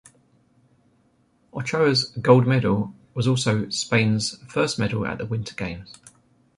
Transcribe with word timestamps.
Ochoa's 1.53 2.05
gold 2.19 2.47
medal 2.47 2.95
was 3.13 3.27
also 3.27 3.69
Spain's 3.69 4.35
first 4.51 4.79
medal 4.79 5.05
at 5.05 5.19
the 5.19 5.27
Winter 5.27 5.53
Games. 5.53 5.93